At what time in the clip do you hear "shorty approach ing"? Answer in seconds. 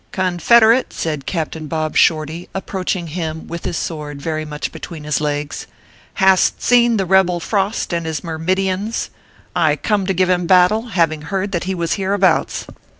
1.95-3.05